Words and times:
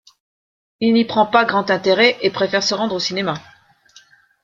Il 0.79 0.95
n’y 0.95 1.05
prend 1.05 1.27
pas 1.27 1.45
grand 1.45 1.69
intérêt 1.69 2.17
et 2.21 2.31
préfère 2.31 2.63
se 2.63 2.73
rendre 2.73 2.95
au 2.95 2.99
cinéma. 2.99 3.35